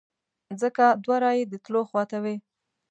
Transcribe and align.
ځکه 0.61 0.85
دوه 1.03 1.17
رایې 1.23 1.43
د 1.47 1.53
تلو 1.65 1.81
خواته 1.89 2.17
وې. 2.23 2.35